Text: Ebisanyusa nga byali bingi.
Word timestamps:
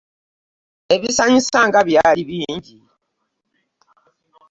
Ebisanyusa 0.95 1.59
nga 1.67 1.79
byali 1.87 2.21
bingi. 2.29 2.75